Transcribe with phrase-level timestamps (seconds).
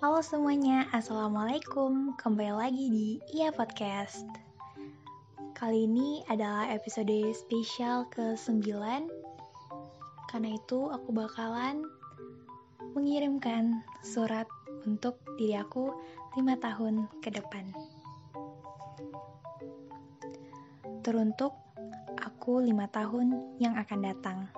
[0.00, 2.16] Halo semuanya, Assalamualaikum.
[2.16, 4.24] Kembali lagi di Iya Podcast.
[5.52, 8.64] Kali ini adalah episode spesial ke-9
[10.32, 11.84] Karena itu aku bakalan
[12.96, 14.48] mengirimkan surat
[14.88, 15.92] untuk diri aku
[16.40, 17.68] 5 tahun ke depan.
[21.04, 21.52] Teruntuk
[22.16, 23.26] aku 5 tahun
[23.60, 24.48] yang akan datang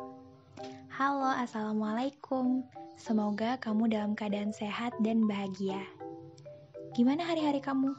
[0.95, 2.63] Halo, Assalamualaikum
[2.95, 5.83] Semoga kamu dalam keadaan sehat dan bahagia.
[6.95, 7.99] Gimana hari-hari kamu?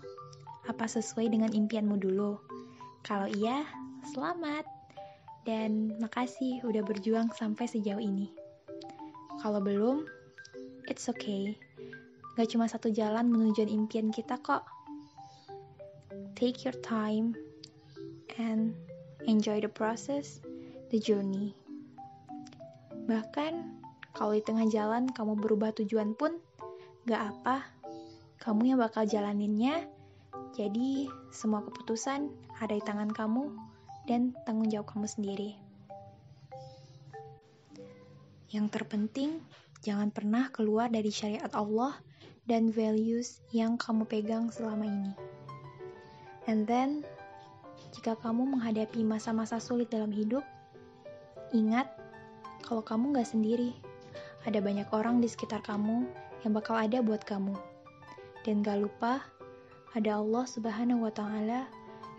[0.63, 2.39] Apa sesuai dengan impianmu dulu?
[3.03, 3.67] Kalau iya,
[4.15, 4.63] selamat.
[5.43, 8.31] Dan makasih udah berjuang sampai sejauh ini.
[9.43, 10.07] Kalau belum,
[10.87, 11.59] it's okay.
[12.39, 14.63] Gak cuma satu jalan menuju impian kita kok.
[16.39, 17.35] Take your time
[18.39, 18.71] and
[19.27, 20.39] enjoy the process,
[20.95, 21.64] the journey.
[23.05, 23.53] Bahkan
[24.17, 26.37] kalau di tengah jalan kamu berubah tujuan pun,
[27.05, 27.69] gak apa,
[28.41, 29.85] kamu yang bakal jalaninnya.
[30.55, 33.51] Jadi, semua keputusan ada di tangan kamu
[34.07, 35.51] dan tanggung jawab kamu sendiri.
[38.55, 39.43] Yang terpenting,
[39.83, 41.91] jangan pernah keluar dari syariat Allah
[42.47, 45.13] dan values yang kamu pegang selama ini.
[46.47, 47.03] And then,
[47.91, 50.45] jika kamu menghadapi masa-masa sulit dalam hidup,
[51.51, 51.89] ingat
[52.63, 53.75] kalau kamu gak sendiri
[54.45, 56.05] ada banyak orang di sekitar kamu
[56.45, 57.57] yang bakal ada buat kamu.
[58.45, 59.25] Dan gak lupa,
[59.97, 61.65] ada Allah Subhanahu wa Ta'ala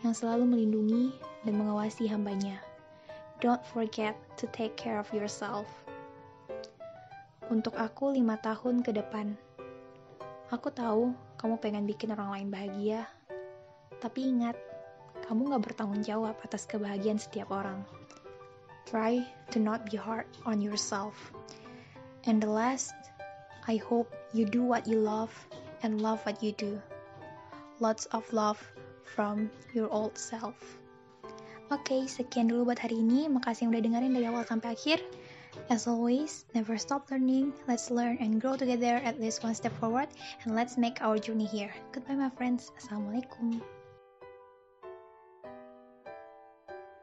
[0.02, 1.14] yang selalu melindungi
[1.46, 2.58] dan mengawasi hambanya.
[3.38, 5.70] Don't forget to take care of yourself.
[7.46, 9.38] Untuk aku lima tahun ke depan,
[10.50, 13.06] aku tahu kamu pengen bikin orang lain bahagia,
[14.02, 14.58] tapi ingat,
[15.30, 17.86] kamu gak bertanggung jawab atas kebahagiaan setiap orang.
[18.86, 21.14] Try to not be hard on yourself.
[22.24, 22.94] And the last,
[23.66, 25.34] I hope you do what you love
[25.82, 26.80] and love what you do.
[27.78, 28.62] Lots of love
[29.02, 30.54] from your old self.
[31.66, 33.26] Oke, okay, sekian dulu buat hari ini.
[33.26, 35.02] Makasih yang udah dengerin dari awal sampai akhir.
[35.66, 37.50] As always, never stop learning.
[37.66, 40.06] Let's learn and grow together at least one step forward.
[40.46, 41.74] And let's make our journey here.
[41.90, 42.70] Goodbye, my friends.
[42.78, 43.58] Assalamualaikum.